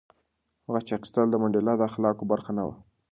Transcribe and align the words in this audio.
غچ 0.73 0.87
اخیستل 0.97 1.27
د 1.31 1.35
منډېلا 1.41 1.73
د 1.77 1.81
اخلاقو 1.89 2.23
برخه 2.31 2.51
نه 2.57 2.63
وه. 2.67 2.75